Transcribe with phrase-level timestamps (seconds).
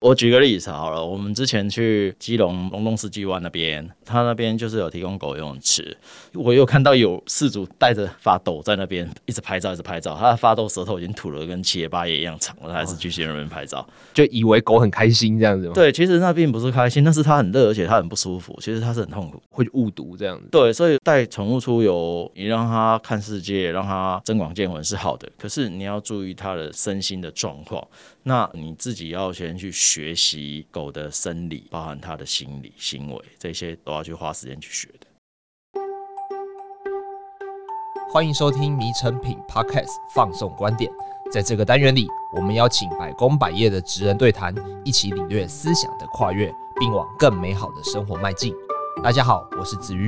[0.00, 5.96] 我举个例子好了，我们之前去基隆龙洞四季湾那边，他那边就是有提供狗游泳池。
[6.34, 10.14] 我有看到有饲主带着发抖在那边一直拍照，一直拍照。
[10.14, 13.84] 他的发抖舌头已经吐了跟七爷八爷一样长了，他还是继续在那边拍照，
[14.14, 15.72] 就以为狗很开心这样子吗？
[15.76, 18.56] 对，其实那并不是开心，那是他很热，而且他很不舒服。
[18.62, 20.46] 其实他是很痛苦，会误读这样子。
[20.52, 25.28] 对，所以带宠物出游，你让他看世界，让他增广见闻是好的。
[25.36, 27.84] 可是你要注意他的身心的状况。
[28.28, 35.06] 那你自己要先去学习狗的生理，包含它的心理、行为，这些都要去花时间去学的。
[38.12, 40.92] 欢迎收听《迷诚品 Podcast》放送观点，
[41.32, 44.54] 在这个单元里，我们邀请百工百业的职人对谈，
[44.84, 48.52] 一起领略思想的跨越，并往更美好的生活迈进。
[49.02, 50.06] 大家好，我是子瑜。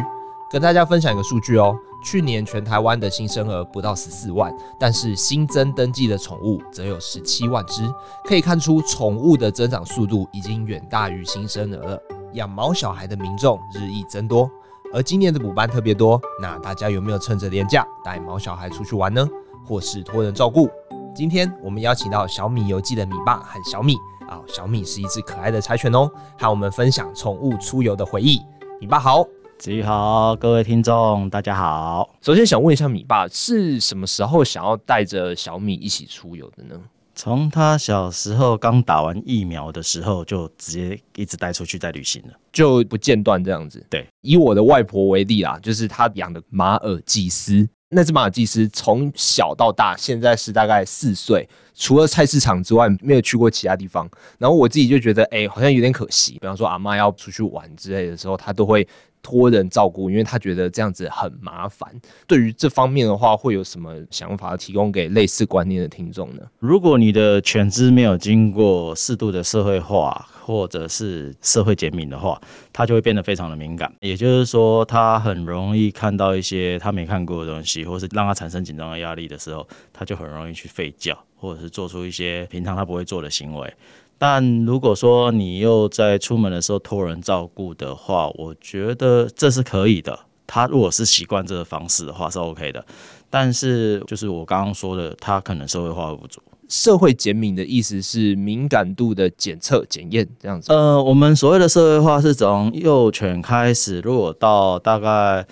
[0.51, 7.89] 跟大家分享一个数据哦，去年全台湾的新生儿不到十四万，但是新增登记的宠物则有十七万只，
[8.25, 12.03] 可以看出宠物的增长速度已经远大于新生儿了。
[12.33, 14.51] 养毛小孩的民众日益增多，
[14.93, 19.25] 而今年的补班特别多，那大家有没有趁着年假带毛小孩出去玩呢？
[19.65, 20.69] 或是托人照顾？
[21.15, 23.95] 今天我们邀请到小米游记的米爸和小米
[24.29, 28.41] 啊，小米是一只可爱的柴犬哦，和我们分享宠物出游的回忆。
[28.81, 29.25] 米爸好。
[29.61, 32.09] 子瑜好，各位听众大家好。
[32.23, 36.81] 首先想问一下米爸，是什么时候想要带着小米一起出游的呢？
[37.15, 43.87] 从他小时候刚打完疫苗的时候，就直接一直带出去在旅行了，就不间断这样子。
[43.91, 51.47] 对，以我的外婆为例啦，就是她养的马尔济斯，那只马尔济斯从小到大，现在是大概四岁，
[51.81, 54.07] 除了菜市场之外，没有去过其他地方。
[54.39, 56.33] 然后我自己就觉得，哎、好像有点可惜。
[56.33, 58.87] 比方说阿妈要出去玩之类的时候，她都会。
[59.23, 61.87] 托人照顾，因为他觉得这样子很麻烦。
[62.27, 66.43] 对于这方面的话，会有什么想法提供给类似观念的听众呢？
[66.59, 72.41] 如果你的犬只没有经过适度的社会化或者是社会减敏的话，
[72.73, 73.93] 它就会变得非常的敏感。
[74.01, 83.75] 也就是说，它很容易看到一些它没看过的东西，或是让它产生紧张的压力的时候，它就很容易去吠叫，或者是做出一些平常他不会做的行为。
[84.19, 90.19] 但如果说你又在出门的时候托人照顾的话，我觉得这是可以的。
[90.47, 92.85] 他如果是习惯这个方式的话，是 OK 的。
[93.31, 96.43] 但是就是我刚刚说的，他可能社会化不足。
[96.69, 100.73] 社会减敏的意思是敏感度的检测检验这样子。
[100.73, 105.45] 呃，我们所谓的社会化是从幼犬开始，如果到大概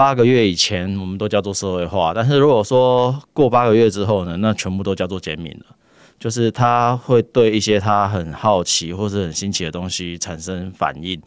[0.00, 2.14] 八个月以前，我们都叫做社会化。
[2.14, 5.76] 但是如果说过八个月之后呢，那全部都叫做减敏了。
[6.18, 11.20] 就是他会对一些他很好奇或是很新奇的东西产生反应，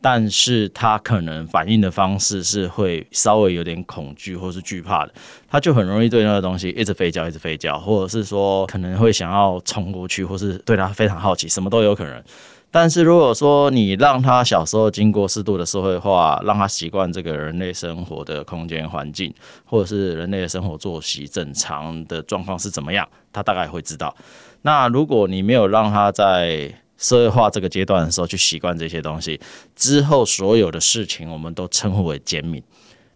[0.00, 5.12] 但是他可能反应的方式是会稍微有点恐惧或是惧怕的，
[5.48, 12.22] 他就很容易对那个东西一直吠叫，一直吠叫，或者是说可能会想要冲过去，或是对他非常好奇，什么都有可能。
[12.70, 24.14] 但是如果说你让他小时候经过适度的社会化，让他习惯这个人类生活的空间环境，或者是人类的生活作息正常的状况是怎么样，他大概会知道。
[24.62, 29.40] 那如果你没有让他在社会化这个阶段的时候去习惯这些东西，
[29.74, 32.62] 之后所有的事情我们都称呼为减敏。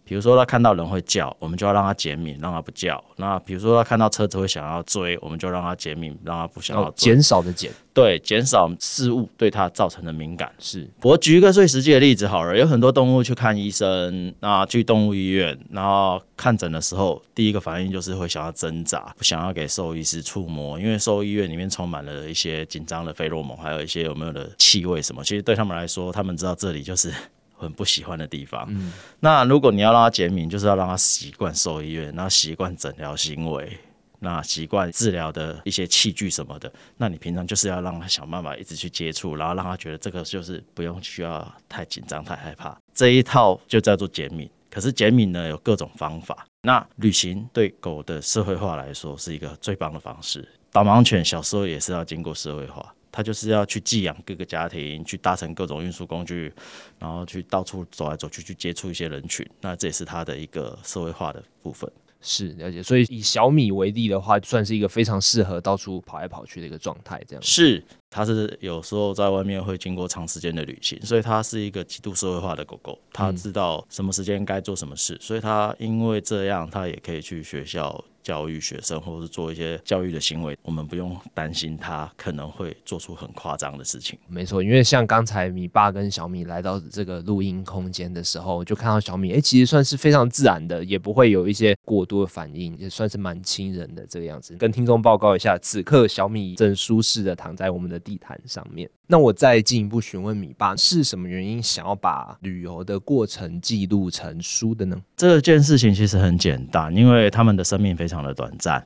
[0.05, 3.03] 比如说他看到人会叫，我们就要让他减敏，让他不叫。
[3.17, 7.15] 那比如说他看到车子会想要追，我们就让他减敏，让他不想要追。
[7.15, 10.53] 减少的减，对，减少事物对他造成的敏感。
[10.59, 25.25] 是，我举一个最实际的例子好了，有很多动物去看医生，那去动物医院，然后看诊的时候，第一个反应就是会想要挣扎，不想要给兽医师触摸，因为兽医院里面充满了一些紧张的费洛蒙，还有一些有没有的气味什么。
[25.25, 27.11] 其实对他们来说，他们知道这里就是。
[27.57, 28.67] 很不喜欢的地方。
[28.69, 33.79] 嗯，那如果你要让他减敏，就是要让他习惯兽医院，然后习惯诊疗行为，
[34.21, 36.73] 那习惯治疗的一些器具什么的。
[36.97, 42.77] 那你平常就是要让他想办法一直去接触，然后让他觉得这个就是不用需要太紧张、太害怕。
[42.95, 44.49] 这一套就叫做减敏。
[44.71, 46.45] 可是减敏呢，有各种方法。
[46.63, 50.49] 那旅行对狗的社会化来说是一个最棒的方式。
[50.73, 52.93] 导盲犬小时候也是要经过社会化。
[53.15, 56.53] 他就是要去寄养各个家庭，去搭乘各种运输工具，
[56.99, 59.49] 然后去到处走来走去，去接触一些人群。
[59.61, 61.89] 那这也是他的一个社会化的部分。
[62.27, 67.23] 是了解，所以以小米为例的话，算是一个非常适合到处跑来跑去的一个状态。
[67.29, 72.99] 这样是，它是有时候在外面会经过长时间的旅行，所以它是一个极度社会化的狗狗。
[73.13, 84.19] 它知道什么时间该做什么事，嗯、所以它因为这样，它也可以去学校教育学生，或者是做一些教育的行为，我们不用担心他可能会做出很夸张的事情。
[84.27, 94.57] 没错，因为像刚才米爸跟小米来到这个录音空间的时候，就看到小米，哎，其实算是非常自然的，也不会有一些过多的反应，也算是蛮亲人的这个样子。
[94.57, 98.89] 跟听众报告一下，此刻小米正舒适的躺在我们的地毯上面。
[99.07, 104.97] 那我再进一步询问米爸，是什么原因想要把旅游的过程记录成书的呢？
[105.17, 108.85] 这件事情其实很简单，因为他们的生命非常的短暂。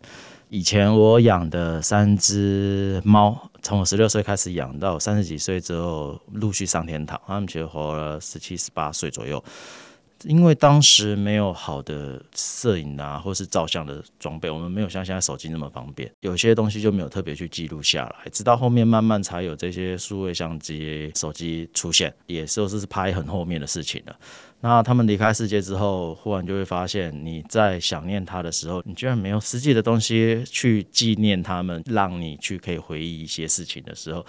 [0.49, 9.43] 以前我养的三只猫，从我十六岁开始养到三十几岁之后，陆续上天堂，他们其实活了十七、十八岁左右。
[10.25, 18.31] 因为当时没有好的摄影啊，或是照相的装备，我们没有像现在手机那么方便，有些东西就没有特别去记录下来。
[18.31, 24.17] 直到后面慢慢才有这些数位相机、手机出现，也就是拍很后面的事情了。
[24.61, 34.27] 那他们离开世界之后，忽然就会发现，你在想念他的时候，你居然没有实际的东西去纪念他们，让你去可以回忆一些事情的时候。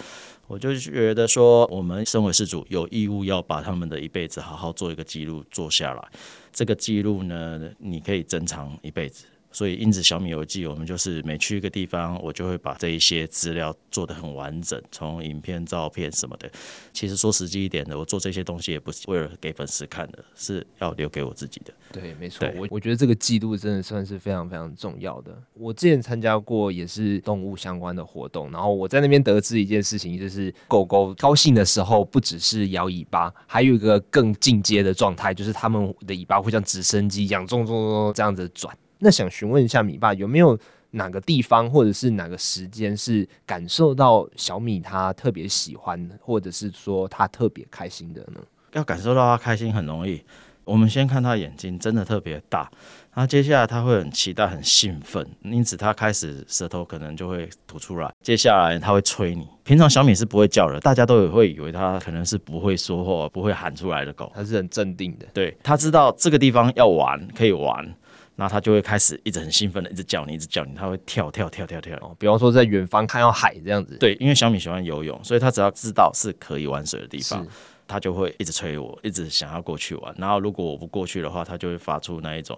[0.50, 6.04] 我就觉得说，我们身为事主，有义务要把他们的一辈子好好做一个记录，做下来。
[6.52, 9.26] 这个记录呢，你可以珍藏一辈子。
[9.52, 16.50] 所以，因此小米游记，我们就是每去一个地方，我就会把这一些资料做得很完整，从影片、照片什么的。
[16.94, 21.74] 其实说实际一点的，我做这些东西也不是为了给粉丝看的，是要留给我自己的。
[21.92, 22.48] 对，没错。
[22.56, 25.36] 我我觉得这个记录真的算是非常非常重要的。
[25.56, 38.78] 我之前参加过也是动物相关的活动，然后我在那边得知一件事情，就是狗狗高兴的时候，不只是摇尾巴，还有一个更进阶的状态，就是它们的尾巴会像直升机一样，重重重这样子转。
[39.00, 40.58] 那想询问一下米爸，有没有
[40.92, 48.42] 哪个地方或者是哪个时间是感受到小米他特别喜欢，或者是说他特别开心的呢？
[48.74, 50.22] 要感受到他开心很容易，
[50.64, 52.70] 我们先看他眼睛真的特别大，
[53.14, 58.12] 然后接下来他会很期待、很兴奋，因此他开始舌头可能就会吐出来。
[58.22, 65.26] 接下来他会催你，平常小米是不会叫的，大家都会以为他可能是不会说话、不会喊出来的狗，他是很镇定的。
[65.34, 67.96] 对，他知道这个地方要玩，可以玩。
[68.40, 71.94] 那他就会开始一直很兴奋的一直叫你，一直叫你，他会跳跳跳跳跳。
[71.98, 73.98] 哦，比方说在远方看到海这样子。
[73.98, 77.46] 对，因为小米喜欢游泳，所以他只要知道是可以玩水的地方，
[77.86, 80.16] 他就会一直催我，一直想要过去玩。
[80.18, 82.58] 然后如果我不过去的话，他就会发出那一种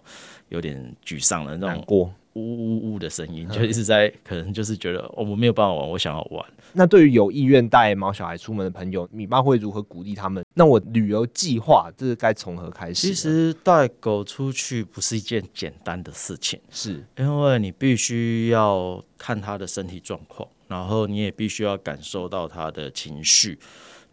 [0.49, 2.13] 有点沮丧的那种过。
[2.33, 6.45] 呜呜呜的声音，就一直在，可能就是觉得我们没有办法玩，我想要玩。
[6.73, 10.43] 那对于有意愿带毛小孩出门的朋友，米爸会如何鼓励他们？
[10.53, 13.07] 那我旅游计划这是该从何开始？
[13.07, 23.59] 其实带狗出去不是一件简单的事情，是因为你必须要看它的身体状况，然后你也必须要感受到它的情绪。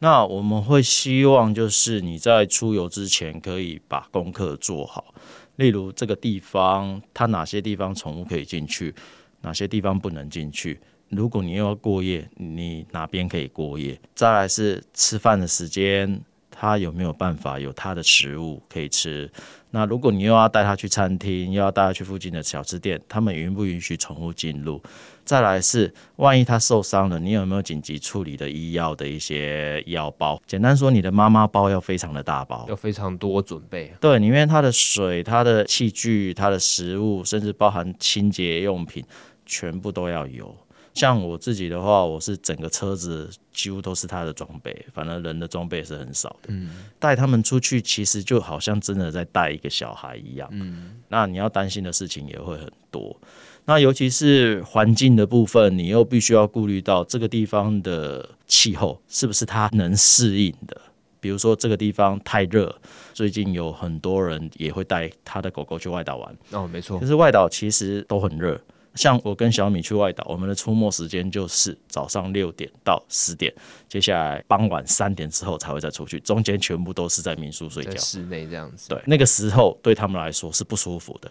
[0.00, 5.12] 那我们会希望就是你在出游之前可以把功课做好。
[5.58, 8.94] 例如这个地方，它哪些地方宠物可以进去，
[9.40, 10.80] 哪些地方不能进去？
[11.08, 14.00] 如果你又要过夜，你哪边可以过夜？
[14.14, 19.30] 再来是吃饭的时间，它有没有办法有它的食物可以吃？
[19.70, 24.82] 那如果你又要带它去餐厅，又要带它去附近的小吃店，他们允不允许宠物进入？
[25.24, 30.40] 再来是，万一它受伤了，你有没有紧急处理的医药的一些医药包？
[30.46, 33.92] 简单说，你的妈妈包要非常的大包，要非常多准备。
[34.00, 39.04] 对，里面它的水、它的器具、它的食物，甚至包含清洁用品，
[39.44, 40.56] 全部都要有。
[40.94, 46.48] 像我自己的话，我是整个车子几乎都是他的装备，反正人的装备是很少的。
[46.48, 50.48] 嗯，带他们出去其实就好像真的在带一个小孩一样。
[50.52, 53.16] 嗯，那你要担心的事情也会很多。
[53.64, 60.80] 那尤其是环境的部分，你又必须要顾虑到这个地方的气候是不是他能适应的。
[61.20, 62.74] 比如说这个地方太热，
[63.12, 66.36] 最近有很多人也会带他的狗狗去外岛玩。
[66.52, 68.58] 哦，没错，就是外岛其实都很热。
[68.94, 73.52] 像我跟小米去外岛，我们的出没时间就是早上六点到十点，
[73.88, 78.88] 接下来傍晚三点之后才会再出去，中间全部都是在民宿睡觉，室内这样子。
[78.88, 81.30] 对，那个时候对他们来说是不舒服的。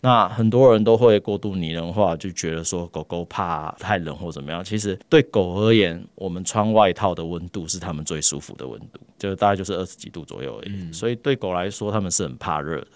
[0.00, 4.62] 那很多人都会过度拟人化，就觉得说狗狗怕太冷或怎么样。
[4.62, 10.72] 其实对狗而言，我们穿外套的温度是他们最舒服的温度，就大概就是二十几度左右而已。
[10.72, 10.92] 嗯。
[10.92, 12.86] 所以对狗来说，他们是很怕热的。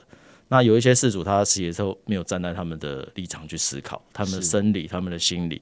[0.48, 5.60] 那有一些事主，他其实都没有站在他们的立场去思考，他们的生理、他们的心理。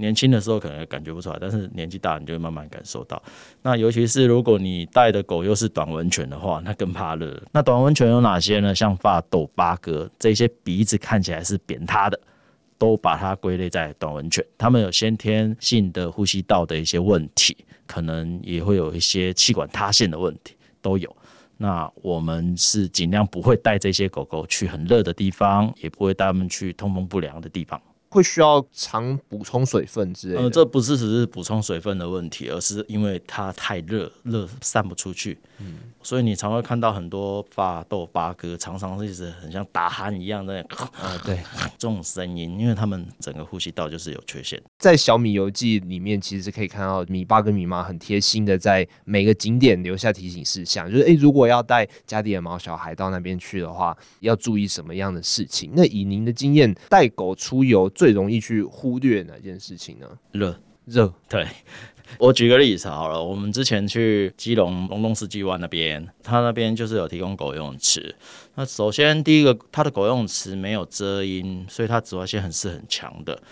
[0.00, 3.20] 年轻的时候可能感觉不出来，但是年纪大，你就会慢慢感受到。
[3.62, 7.42] 那尤其是如果你带的狗又是短吻犬的话，那更怕热。
[7.50, 8.72] 那短吻犬有哪些呢？
[8.72, 12.20] 像法斗、巴哥这些鼻子看起来是扁塌的，
[12.78, 14.44] 都把它归类在短吻犬。
[14.56, 21.16] 它们有先天性的呼吸道的一些问题，可能也会有一些气管塌陷的问题，都有。
[21.60, 27.80] 那我们是尽量不会带这些狗狗去很热的地方，也不会带它们去通风不良的地方。
[28.10, 30.42] 会需要常补充水分之类的。
[30.42, 35.38] 呃，这不是只是补充水分的问题，而是因为它太热，热散不出去。
[35.58, 41.36] 嗯，所以你常会看到很多法斗八哥，常常是一直很像打鼾一样的，啊，对，
[41.76, 44.60] 这种声音，因为他们整个呼吸道就是有缺陷。
[44.78, 55.72] 在小米游记里面，其实是可以看到米爸跟米妈很贴心的在每个景点留下提醒事项，就是诶，如果要带家里的毛小孩到那边去的话，要注意什么样的事情？
[55.74, 57.90] 那以您的经验，带狗出游。
[57.98, 60.06] 最容易去忽略哪件事情呢？
[60.30, 61.44] 热热，对，
[62.16, 68.14] 我举个例子好了，我们之前去基隆龙洞四季湾那边，他那边就是有提供狗游泳池。
[68.54, 73.42] 那首先第一个，它的狗游泳池没有遮阴，所以它紫外线很是很强的。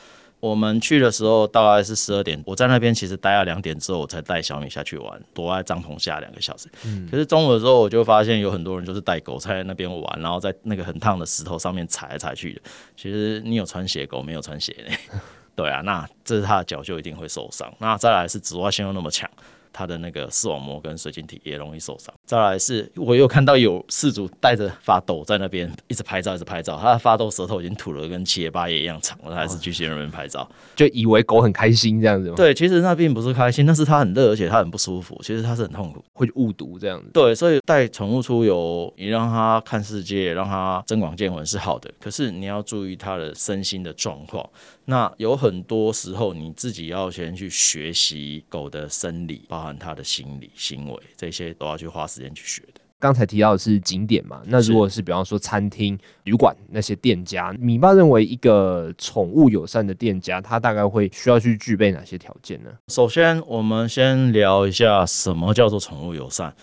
[0.47, 6.69] 我们去的时候大概是十二点，我在那边其实待了两点之后，我才带小米下去玩，躲在帐篷下两个小时。
[6.85, 12.61] 嗯，可是中午的时候，我就发现有很多人就是带狗在那边玩，然后在那个很烫的石头上面踩来踩去的。
[12.97, 15.21] 其实你有穿鞋，狗没有穿鞋呢。
[15.57, 17.73] 对啊，那这是它的脚就一定会受伤。
[17.79, 19.29] 那再来是紫外线又那么强。
[19.77, 22.15] 它的那个视网膜跟水晶体也容易受伤。
[22.25, 26.79] 再来是，我又看到有饲主带着发抖在那边一直拍照，一直拍照。
[26.81, 32.35] 他的发抖舌头已经吐了跟七爷八爷一样长了，他还是继续在那边拍照，就以为狗很开心这样子吗？
[32.37, 35.21] 对，其实那并不是开心，那是它很热，而且它很不舒服。
[35.23, 37.11] 其实它是很痛苦，会误读这样子。
[37.13, 41.93] 对，所以带宠物出游，你让它看世界，让它增广见闻是好的。
[42.01, 44.49] 可是你要注意它的身心的状况。
[44.89, 52.81] 那有很多时候，你自己要先去学习狗的生理，包含他的心理、行为，这些都要去花时间去学的。
[52.99, 62.71] 刚才提到的是景点嘛，那如果是比方说餐厅、旅馆那些店家，米爸认为一个宠物友善的店家，他大概会需要去具备哪些条件呢？
[62.89, 66.55] 首先，我们先聊一下什么叫做宠物友善。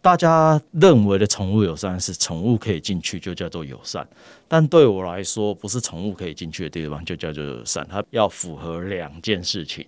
[0.00, 4.06] 大家认为的宠物友善是宠物可以进去就叫做友善，
[4.46, 7.84] 但对我来说，不是宠物可以进去的地方就叫做友善。
[7.90, 9.84] 它要符合两件事情，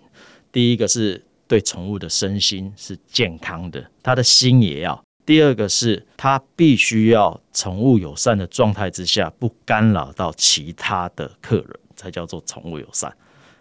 [0.50, 4.94] 第一个是对宠物的身心是健康的，它的心也要；
[5.26, 13.12] 第二个是它必须要宠物友善的状态之下，不干扰到其他的客人，才叫做宠物友善。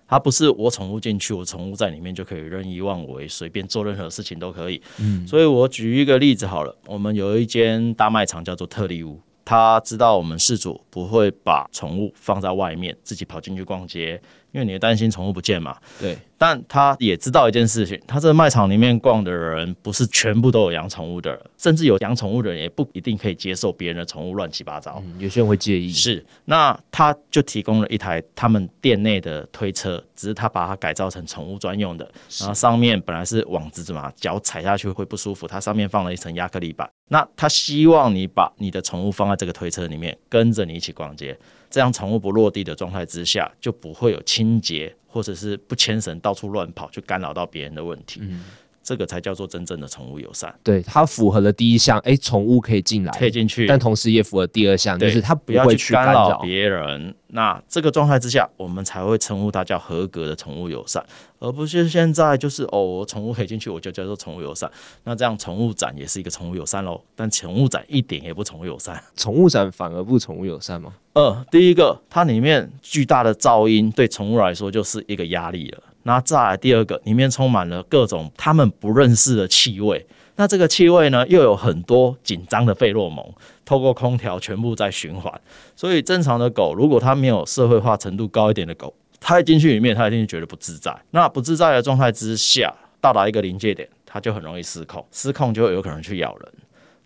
[0.07, 4.79] 它不是我宠物进去，我宠物在里面就可以任意妄为，随便做任何事情都可以。
[4.99, 14.21] 嗯，所以我举一个例子好了，我们有一间大卖场叫做特利屋，他知道我们事主不会把宠物放在外面，自己跑进去逛街。
[14.51, 16.15] 因为你也担心宠物不见嘛，对。
[16.39, 25.03] 但他也知道一件事情，他这个卖场里面逛的人不是全部都有养宠物的人，甚至有养宠物的人也不一定可以接受别人的宠物乱七八糟。
[25.05, 25.91] 嗯，有些人会介意。
[25.91, 36.89] 是，那他就提供了一台他们店内的推车，只是他把它改造成宠物专用的，然后上面本来是网子嘛，脚踩下去会不舒服，它上面放了一层亚克力板。
[37.09, 41.37] 那他希望你把你的宠物放在这个推车里面，跟着你一起逛街。
[41.69, 48.19] 这样宠物不落地的状态之下，就不会有清洁或者是不牵绳到处乱跑，就干扰到别人的问题。
[48.23, 48.45] 嗯，
[48.83, 50.53] 这个才叫做真正的宠物友善。
[50.63, 57.13] 对，它符合了第一项，哎，宠物可以进来，可以进去，但同时也符合第二项，就是它不会去干扰别人。
[57.31, 61.03] 那这个状态之下，我们才会称呼它叫合格的宠物友善。
[61.37, 64.69] 而不是现在就是哦，我宠物可以进去，我就叫做宠物友善。
[65.03, 66.99] 那这样宠物展也是一个宠物友善喽？
[67.15, 70.93] 但宠物展一点也不宠物友善，宠物展反而不宠物友善吗？
[71.13, 75.83] 呃，第一个，它里面巨大的噪音对宠物来说就是一个压力了。
[76.03, 80.05] 那再来第二个，里面充满了各种他们不认识的气味。
[80.35, 83.25] 那这个气味呢，又有很多紧张的费洛蒙，
[83.65, 85.33] 透过空调全部在循环。
[85.75, 90.97] 所以正常的狗，如果它没有社会化程度高一点的狗，它一进去里面，它一定觉得不自在。
[91.11, 96.53] 那不自在的状态之下，到达一个临界点，它就很容易失控，失控就有可能去咬人。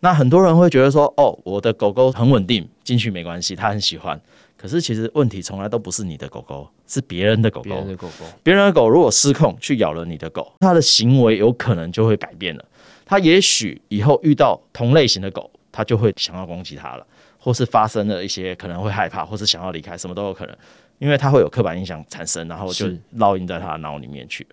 [0.02, 4.22] 那很多人会觉得说，哦，我的狗狗很稳定，进去没关系，它很喜欢。
[4.64, 7.64] 可是其实问题从来都不是你的狗狗，是别人的狗狗。
[7.64, 12.64] 别人的狗狗，别人的狗如果失控去咬了你的狗，它的行为有可能就会改变了。
[13.04, 17.06] 它也许以后遇到同类型的狗，它就会想要攻击它了，
[17.38, 20.56] 或是发生了一些可能会害怕，或是想要离开，什么都有可能。
[21.00, 24.48] 因为它会有刻板印象产生，然后就烙印在它的脑里面去。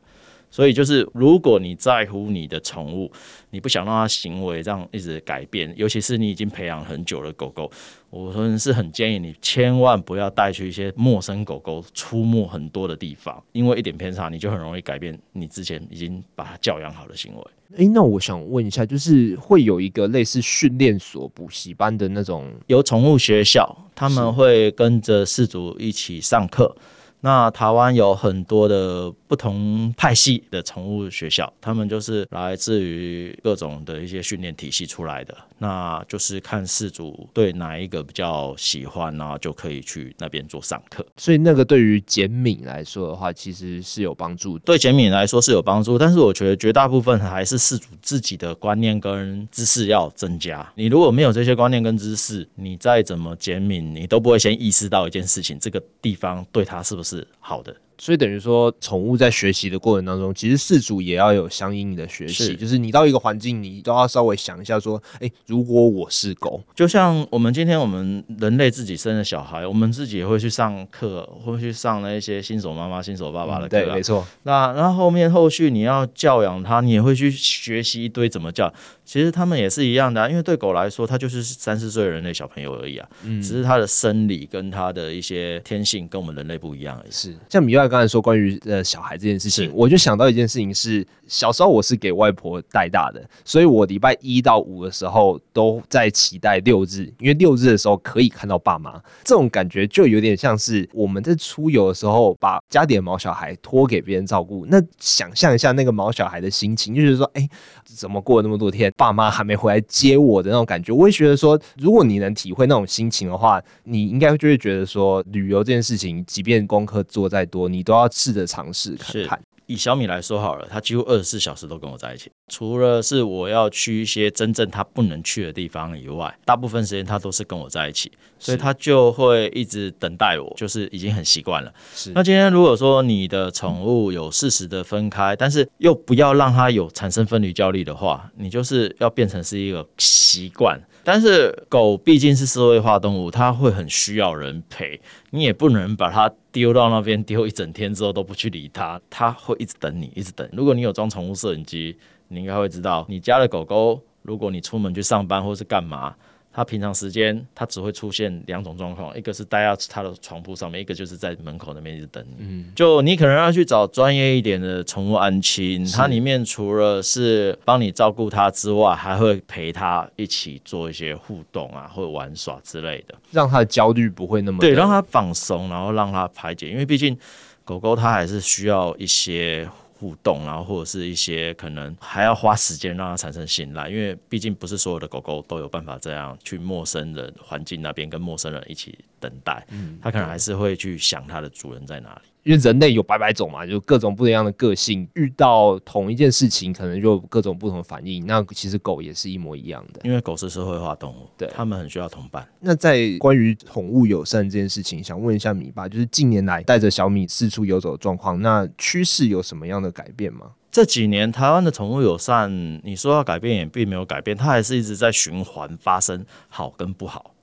[0.50, 3.10] 所以就是，如果你在乎你的宠物，
[3.50, 7.70] 你不想让它行为这样一直改变，尤其是你已经培养很久的狗狗，
[8.10, 17.42] 我说是很建议你千万不要带去一些陌生狗狗出没很多的地方，因为一点偏差，你就很容易改变你之前已经把它教养好的行为。
[17.76, 26.74] 诶、欸，那我想问一下，就是会有一个类似训练所、补习班的那种，有宠物学校，他们会跟着饲主一起上课。
[27.20, 35.36] 那台湾有很多的不同派系的宠物学校，他们就是来自于各种的一些训练体系出来的。
[35.58, 41.04] 那就是看饲主对哪一个比较喜欢，然后就可以去那边做上课。
[41.18, 44.64] 所以那个对于减敏来说的话，其实是有帮助的。
[44.64, 50.66] 对减敏来说是有帮助，但是我觉得绝大部分还是饲主自己的观念跟知识要增加。
[50.74, 57.76] 你如果没有这些观念跟知识，你再怎么减敏，你都不会先意识到一件事情：这个地方对它是不是是好的。
[58.00, 62.44] 所以等于说，宠物在学习的过程当中，其实饲主也要有相应的学习。
[62.44, 73.84] 是就是你到一个环境，你都要稍微想一下，说，哎、欸，如果我是狗，就像我们今天我们人类自己生的小孩，我们自己也会去上课，会去上那些新手妈妈、新手爸爸的课、啊嗯。
[73.84, 74.26] 对，没错。
[74.44, 78.72] 那然后后面后续你要教养它，你也会去学习一堆怎么教。
[79.04, 83.08] 其实他们也是一样的、啊，因为对狗来说，它就是三四岁的人类小朋友而已啊。
[83.24, 87.10] 嗯，只是它的生理跟它的一些天性跟我们人类不一样而已。
[87.10, 98.92] 是，像米外刚才说关于呃小孩这件事情，我就想到一件事情是，小时候我是给外婆带大的，所以我礼拜一到五的时候都在期待六日，因为六日的时候可以看到爸妈，
[99.24, 104.64] 这种感觉就有点像是我们在出游的时候把家里的毛小孩托给别人照顾。
[104.66, 107.50] 那想象一下那个毛小孩的心情，就是说，哎、欸，
[107.84, 108.92] 怎么过了那么多天？
[108.96, 119.40] 爸妈还没回来接我的那种感觉，我会觉得说，如果你能体会那种心情的话，你应该就会觉得说，旅游这件事情，即便功课做再多，你都要试着尝试看看。
[119.66, 131.72] 以小米来说好了，他几乎二十四小时都跟我在一起，除了是我要去一些真正他不能去的地方以外，大部分时间他都是跟我在一起，所以他就会一直等待我，就是已经很习惯了。
[131.94, 132.10] 是。
[132.16, 140.76] 那今天如果说你的宠物有适时的分开，但是又不要让它有产生分离焦虑的话，你就是要变成是一个习惯。
[141.04, 150.48] 但是狗毕竟是社会化动物，它会很需要人陪，你也不能把它丢到那边丢一整天之后都不去理它，它会一直等你，一直等。
[150.52, 151.96] 如果你有装宠物摄影机，
[152.28, 156.14] 你应该会知道，你家的狗狗，如果你出门去上班或是干嘛。
[156.60, 162.36] 它平常时间，它只会出现两种状况，一个是待在它的床铺上面，一个就是在门口那边一直等你。
[162.40, 177.16] 嗯，就你可能要去找专业一点的宠物安亲，它里面除了是帮你照顾它之外，还会陪它一起做一些互动啊，或者玩耍之类的，让它的焦虑不会那么对，让它放松，然后让它排解，因为毕竟
[177.64, 179.66] 狗狗它还是需要一些。
[180.00, 192.30] 互动，然后或者是一些可能还要花时间让它产生信赖，因为毕竟不是所有的狗狗都有办法这样去陌生人环境那边跟陌生人一起等待，嗯，它可能还是会去想它的主人在哪里。
[192.42, 198.26] 因为人类有百百种嘛，就各种不一样的个性，遇到同一件事情，可能就有各种不同的反应。
[198.26, 202.46] 那其实狗也是一模一样的，因为狗是社会化动物，对，它们很需要同伴。
[202.60, 210.52] 那在关于宠物友善这件事情，想问一下米爸，就是近年来带着小米四处游走的状况，那趋势有什么样的改变吗？
[210.72, 212.50] 这几年台湾的宠物友善，
[212.84, 217.34] 你说要改变也并没有改变，它还是一直在循环发生好跟不好。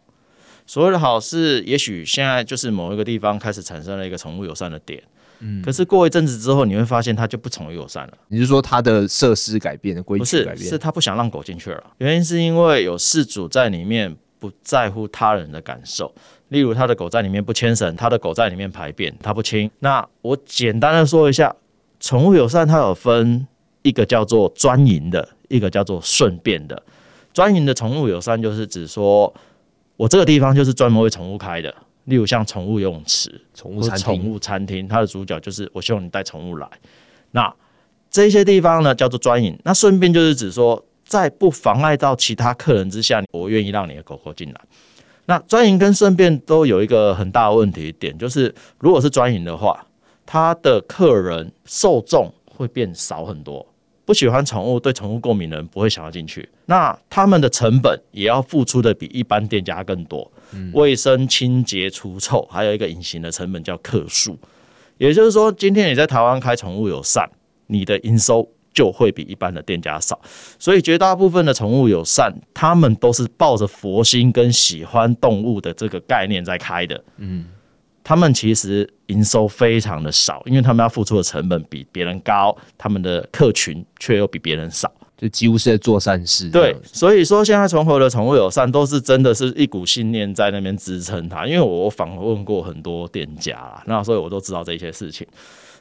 [0.67, 5.01] 所谓的好是，也许现在就是某一个地方开始产生了一个宠物友善的点，
[5.39, 8.13] 嗯，可是过一阵子之后，你会发现它就不宠物友善了。
[8.27, 10.57] 你是说它的设施改变、规矩改变？
[10.57, 11.81] 不是，是它不想让狗进去了。
[11.99, 16.13] 原因是因为有事主在里面不在乎他人的感受，
[16.49, 19.71] 例如他的狗在里面不牵绳，他的狗在里面排便，他不亲。
[19.79, 21.55] 那我简单的说一下，
[22.01, 23.47] 宠物友善它有分
[23.83, 26.83] 一个叫做专营的，一个叫做顺便的。
[27.33, 29.33] 专营的宠物友善就是指说。
[29.97, 31.73] 我这个地方就是专门为宠物开的，
[32.05, 36.69] 例如像宠物游泳池、宠物餐厅、宠物餐厅，它的主角就是我希望你带宠物来。
[37.31, 37.53] 那
[38.09, 44.61] 这些地方呢叫做专营，那顺便就是指说，在不妨碍到其他客人之下，我愿意让你的狗狗进来。
[45.25, 49.85] 那专营跟顺便都有一个很大的问题点，就是如果是专营的话，
[50.25, 53.65] 它的客人受众会变少很多。
[54.07, 60.31] 不喜欢宠物、对宠物过敏的人不会想要进去，那他们的成本也要付出的比一般店家更多。
[60.53, 64.39] 嗯，卫生、清洁、除臭，还有一个隐形的成本叫客数。
[64.97, 67.29] 也就是说，今天你在台湾开宠物友善，
[67.65, 70.17] 你的营收就会比一般的店家少。
[70.57, 77.03] 所以绝大部分的宠物友善，他们都是抱着佛心跟喜欢动物的这个概念在开的。
[77.17, 77.45] 嗯。
[78.07, 86.49] 他们其实营收非常的少，因为他们要付出的成本比别人高，他们的客群却又比别人少，就几乎是在做善事。
[86.49, 91.45] 对，所以说现在重合的宠物友善都是真的是一股信念在那边支撑它。
[91.45, 95.27] 因为我访问过很多店家，那所以我都知道这些事情。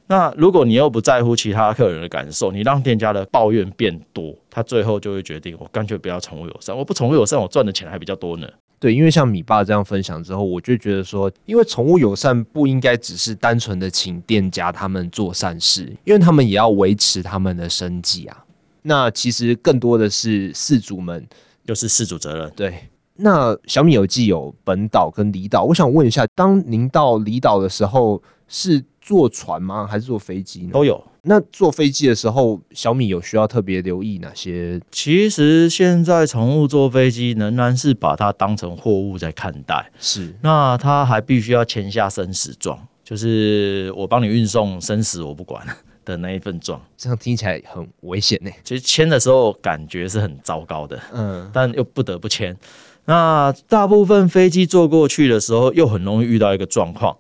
[0.09, 8.49] 那如果你又不在乎其他客人的感受，你让店家的抱怨变多，他最后就会决定我干脆不要宠物友善，我不宠物友善，我赚的钱还比较多呢。
[8.79, 18.45] 对，因为像米爸这样分享之后，我就觉得说，因为宠物友善不应该只是单纯的请店家他们做善事，因为他们也要维持他们的生计啊。
[18.83, 21.27] 那其实更多的是事主们，
[21.65, 22.53] 就是事主责任。
[22.55, 29.87] 对，那小米有既有本岛跟离岛，我想问一下，当您到离岛的时候，是坐船吗？
[29.87, 30.71] 还是坐飞机呢？
[30.73, 31.01] 都有。
[31.23, 34.81] 那坐飞机的时候，小米有需要特别留意哪些？
[34.91, 39.89] 其实现在宠物坐飞机仍然是把它当成货物在看待。
[40.01, 40.35] 是。
[40.43, 45.65] 那它还必须要签下生死状，就是我帮你运送，生死我不管。
[46.07, 48.51] 的那一份状，这样听起来很危险呢。
[48.63, 52.57] 其实签的时候感觉是很糟糕的，嗯，但又不得不签。
[53.07, 57.17] 那大部分飞机坐过去的时候，又很容易遇到一个状况，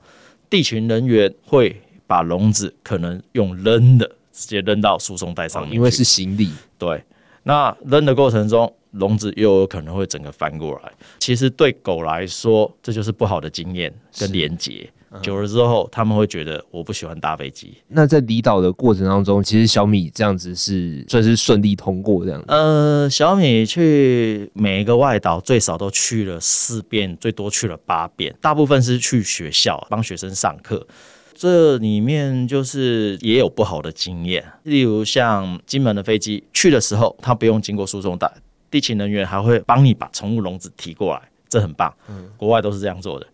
[0.48, 6.50] 地勤人员会把笼子可能用扔的，直接扔到输送带上面，因为是行李。
[6.78, 7.02] 对，
[7.42, 10.92] 那扔的过程中，笼子又有可能会整个翻过来。
[11.18, 14.88] 其实对狗来说，这就是不好的经验跟连结。
[15.22, 17.74] 久了之后，他们会觉得我不喜欢搭飞机。
[17.88, 22.42] 那在离岛的过程当中，其实小米这样子是算是顺利通过这样。
[22.48, 28.34] 呃，小米去每一个外岛最少都去了四遍，最多去了八遍。
[28.40, 30.86] 大部分是去学校帮学生上课。
[31.38, 38.30] 这里面就是也有不好的经验，例如像金门的飞机去的时候，它不用经过输送带，
[38.70, 41.94] 地勤人员还会帮你把宠物笼子提过来，这很棒。
[42.08, 43.26] 嗯，国外都是这样做的。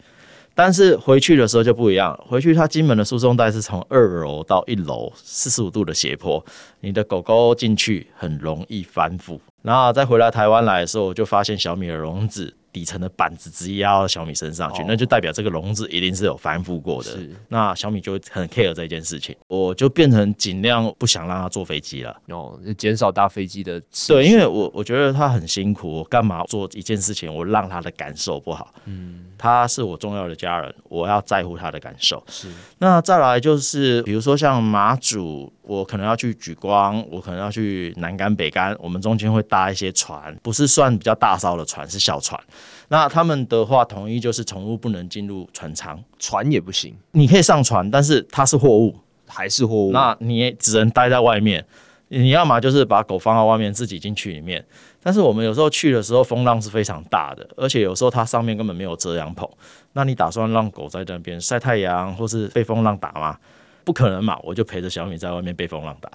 [0.55, 6.45] 但是回去的时候就不一样，回去它金门的输送带是从二楼到一楼四十五度的斜坡，
[6.81, 9.39] 你的狗狗进去很容易翻覆。
[9.63, 12.55] 然后再回来台湾来的时候，我就发现小米的笼子。
[12.73, 17.11] 底层的板子直接压到小米身上去，那就代表这个笼子一定是有翻覆过的。
[17.49, 22.17] 那小米就很 care 这件事情，我就变成尽量不想让他坐飞机了。
[22.29, 23.81] 哦，减少搭飞机的。
[24.09, 28.73] 对，因为我我觉得他很辛苦，我干嘛做一件事情，我让他的感受不好。
[28.87, 32.23] 嗯，他是我重要的家人，我要在乎他的感受。
[32.29, 32.49] 是。
[32.79, 42.41] 那再来就是，比如说像马祖，我可能要去举光，我可能要去南竿、北竿，我们中间会搭一些船，不是算比较大艘的船，是小船。
[42.89, 46.95] 那他们的话，统一就是宠物不能进入船舱，船也不行。
[47.13, 48.95] 你可以上船，但是它是货物，
[49.27, 49.93] 还是货物。
[49.93, 51.65] 那你也只能待在外面。
[52.09, 54.63] 你要么就是把狗放到外面，自己进去里面。
[55.03, 59.49] 但是我们有时候去的时候，风浪是非常大的，而且有时候它上面根本没有遮阳棚。
[59.95, 63.39] 那你打算让狗在那边晒太阳，或是被风浪打吗？
[63.85, 64.39] 不可能嘛！
[64.43, 66.11] 我就陪着小米在外面被风浪打。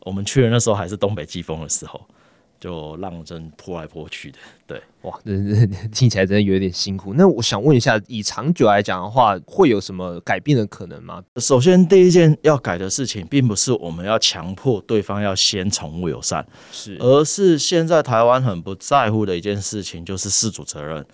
[0.00, 2.00] 我们去的那时候还是东北季风的时候。
[2.66, 7.14] 就浪真泼来泼去的，对，哇，这 这听起来真的有点辛苦。
[7.14, 11.22] 那我想问一下，以长久来讲的话，会有什么改变的可能吗？
[11.36, 21.06] 首先，第一件要改的事情，并不是我们要强迫对方要先宠物友善，是，而是现在台湾很不在乎的一件事情，就是事主责任。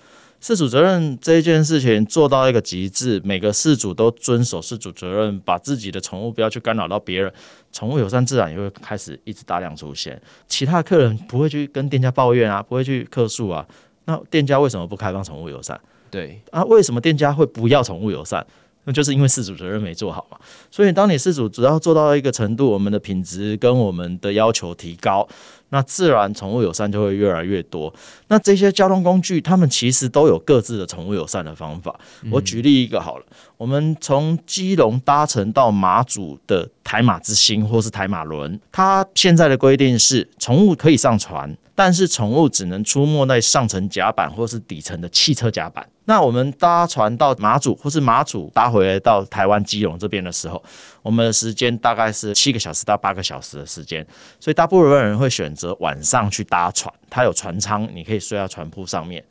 [0.43, 7.33] 事主责任这件事情做到一个极致，每个事主都遵守事主责任，把自己的宠物不要去干扰到别人，
[7.71, 10.21] 宠物友善自然也会开始一直大量出现。
[10.49, 13.65] 其他客人不会去跟店家抱怨啊，不会去客诉啊，
[14.07, 15.81] 那店家为什么不开放宠物友善？
[16.11, 18.45] 对啊，为什么店家会不要宠物友善？
[18.85, 20.37] 那就是因为事主责任没做好嘛。
[20.73, 25.29] 所以当你事主只要做到一个程度，我们的品质跟我们的要求提高。
[25.73, 27.93] 那自然宠物友善就会越来越多。
[28.29, 31.99] 那这些交通工具，他们其实都有各自的宠物友善的方法。
[32.31, 33.25] 我举例一个好了，
[33.63, 45.89] 我们从基隆搭乘到马祖的台马之星或是台马轮，它现在的规定是宠物可以上船，但是宠物只能出没在上层甲板或是底层的汽车甲板。
[46.07, 50.61] 那我们搭船到马祖或是马祖搭回来到台湾基隆这边的时候，
[51.01, 54.05] 我们的时间大概是七个小时到八个小时的时间，
[54.41, 59.23] 所以大部分人会选择晚上去搭船，它有船舱，你可以睡在船铺上面。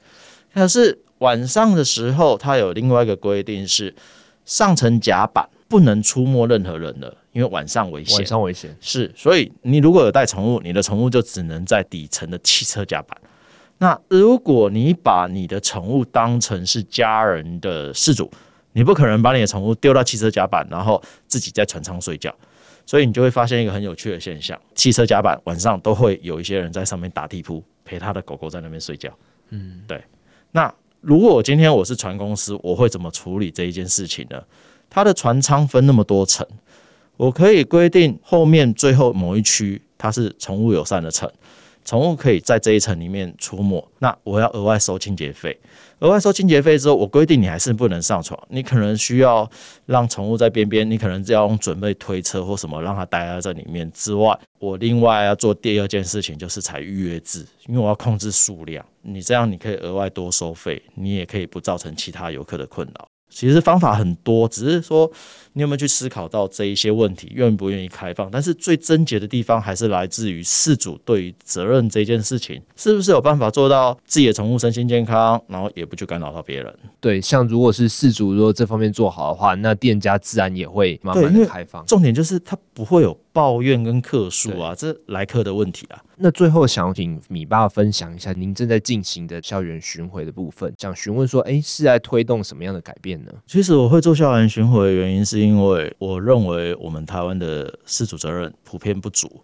[0.53, 3.93] 可是晚上的时候，它有另外一个规定是，
[4.51, 8.17] 上层甲板不能出没任何人了，因为晚上危险。
[8.17, 13.17] 晚上危险是，所以你如果有带宠物，你的宠物就只能在底层的汽车甲板。
[13.77, 18.29] 那如果你把你的宠物当成是家人的事主，
[18.73, 22.35] 你不可能把你的宠物丢到汽车甲板，然后自己在船舱睡觉，
[22.85, 29.09] 所以你就会发现一个很有趣的现象：汽车甲板晚上都会有一些人在上面打地铺，陪他的狗狗在那边睡觉。
[29.51, 30.03] 嗯，对。
[30.51, 34.41] 那如果我今天我是船公司，我会怎么处理这一件事情呢？
[34.87, 36.45] 它的船舱分那么多层，
[37.17, 41.29] 我可以规定后面最后某一区它是宠物友善的层，
[41.83, 45.59] 宠物可以在这一层里面出没，那我要额外收清洁费。
[45.99, 49.49] 额外收清洁费之后，我规定你还是不能上床，你可能需要
[49.85, 63.07] 让宠物在边边，你可能要用准备推车或什么让它待在这里面之外，我另外要做第二件事情就是采预约制，因为我要控制数量，你这样你可以额外多收费，你也可以不造成其他游客的困扰。
[63.29, 65.09] 其实方法很多，只是说
[65.53, 68.29] 你有没有去思考到这一些问题，愿不愿意开放？
[68.31, 76.73] 但是最症结的地方还是来自于事主对于责任这件事情，是不是有办法做到自己的宠物身心健康，然后也不去干扰到别人？
[76.99, 81.85] 对，像如果是事主如果这方面做好的话，那店家自然也会慢慢的开放。
[81.85, 86.01] 重点就是它不会有抱怨跟客诉啊，这来客的问题啊。
[86.23, 93.31] 那最后想请米爸分享一下您正在进行的校园巡回的部分，想询问说，哎，是在推动什么样的改变呢？
[93.47, 99.43] 其实我会做校园巡回的原因，是因为我认为我们台湾的事主责任普遍不足，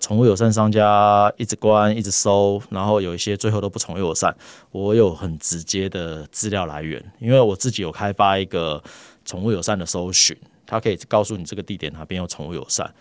[0.00, 4.34] 宠物友善商家一直关一直收，然后有一些最后都不宠物友善。
[4.70, 8.82] 我有很直接的资料来源，因为我自己有开发一个
[9.24, 12.92] 宠物友善的搜寻，它可以告诉你这个地点哪边有宠物友善。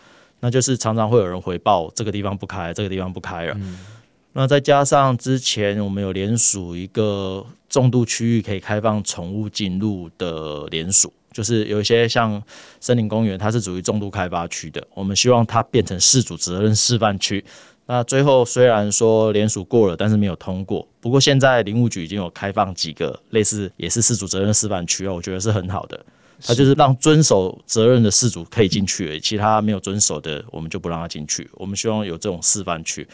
[0.42, 3.58] 那就是常常会有人回报这个地方不开，这个地方不开了。
[4.34, 12.42] 那再加上之前我们有联署一个重度区域可以开放宠物进入的联署，就是有一些像
[12.80, 17.44] 森林公园，它是属于重度开发区的，我们希望它变成市主责任示范区。
[17.88, 20.88] 那最后虽然说联署过了，但是没有通过。
[21.02, 26.06] 不过现在林务局已经有开放几个类似也是饲主责任示范区，我觉得是很好的。
[26.42, 31.50] 他就是让遵守责任的事主可以进去，其他没有遵守的，我们就不让他进去。
[31.56, 33.06] 我们希望有这种示范区。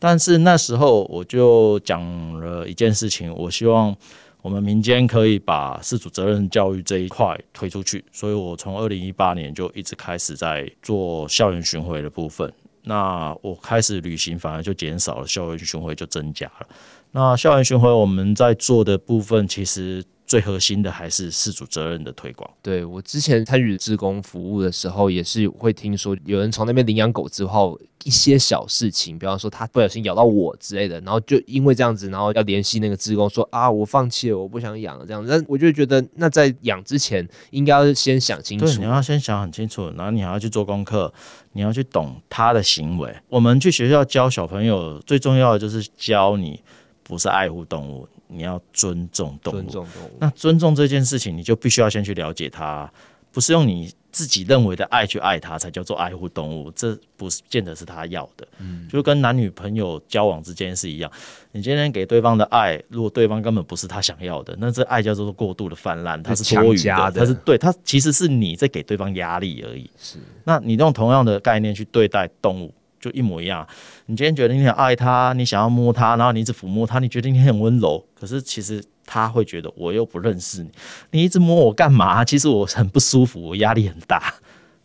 [0.00, 2.02] 但是那时候我就讲
[2.40, 3.96] 了一件事情，我希望
[4.42, 8.04] 我们民间可以把事主责任教育这一块推出去。
[8.12, 12.52] 所以我从二零一八年就一直开始在做校园巡回的部分。
[12.82, 16.66] 那我开始旅行反而就减少了，校园巡回就增加了。
[17.12, 20.04] 那校园巡回我们在做的部分，其实。
[20.30, 22.48] 最核心的还是事主责任的推广。
[22.62, 35.28] 对，我之前参与志工服务的时候，也是会听说有人从那边领养狗之后，一些小事情，比方说他不小心咬到我之类的，然后就因为这样子，然后要联系那个志工说啊，我放弃了，我不想养了这样子。
[35.28, 38.66] 但我就觉得，那在养之前应该要先想清楚。
[38.66, 41.12] 对，你要先想很清楚，然后你还要去做功课，
[41.54, 43.12] 你要去懂他的行为。
[43.28, 46.62] 我们去学校教小朋友，最重要的就是教你
[47.02, 48.06] 不是爱护动物。
[48.30, 50.16] 你要尊重动物，尊重动物。
[50.18, 52.90] 那尊重这件事情，你就必须要先去了解它，
[53.32, 56.70] 不是用你自己认为的爱去爱它，才叫做爱护动物。
[56.72, 58.46] 这不是见得是他要的。
[58.58, 61.10] 嗯，就跟男女朋友交往之间是一样，
[61.52, 69.88] 你今天给对方的爱，如果对方根本不是他想要的，那这爱叫做过度的泛滥，它是多余的，它是对它其实是你在给对方压力而已。
[69.96, 72.72] 是，那你用同样的概念去对待动物。
[73.00, 73.66] 就一模一样。
[74.06, 78.04] 你今天觉得你很爱他，你想要摸他，然后你一直抚摸他，你觉得你很温柔。
[78.14, 80.70] 可是其实他会觉得我又不认识你，
[81.12, 82.24] 你一直摸我干嘛？
[82.24, 84.34] 其实我很不舒服，我压力很大。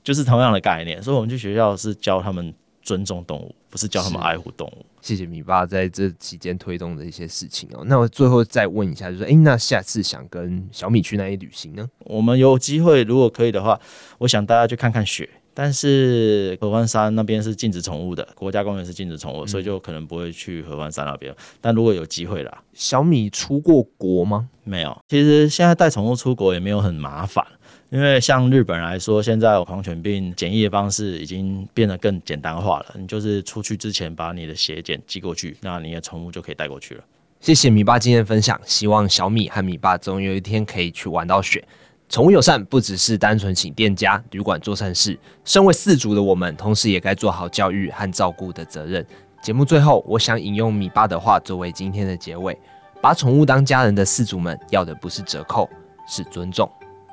[0.04, 4.86] 就是同样的概念，所以我们去学校是教他们尊重动物，不是教他们爱护动物。
[5.01, 7.84] 谢谢米爸在这期间推动的一些事情哦。
[7.88, 11.89] 那我最后再问一下，就是哎，那下次想跟小米去哪里旅行呢？
[12.01, 13.80] 我们有机会，如果可以的话，
[14.19, 15.28] 我想大家去看看雪。
[15.55, 21.33] 但是合欢山那边是禁止宠物的，国家公园是禁止宠物，嗯，所以就可能不会去合欢山那边。
[21.61, 24.47] 但如果有机会啦，小米出过国吗？
[24.65, 24.95] 没有。
[25.07, 27.45] 其实现在带宠物出国也没有很麻烦，
[27.89, 32.95] 因为像日本来说，现在狂犬病检疫的方式已经变得更简单化了。
[32.99, 37.03] 你就是出去之前把你的血检寄过去，那你的宠物就可以带过去了。
[37.39, 41.63] 谢谢米爸今天分享，希望小米和米爸总有一天可以去玩到雪。
[42.07, 49.05] 宠物友善不只是单纯请店家、旅馆做善事，身为饲主的我们，同时也该做好教育和照顾的责任。
[49.41, 52.57] 节目最后，我想引用米爸的话作为今天的结尾：
[53.01, 55.69] 把宠物当家人的饲主们，要的不是折扣，
[56.07, 56.69] 是尊重。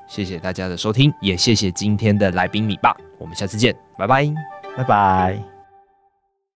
[0.08, 2.94] 谢谢大家的收听，也谢谢今天的来宾米爸。
[3.18, 4.32] 我们下次见，拜拜，
[4.76, 5.51] 拜拜。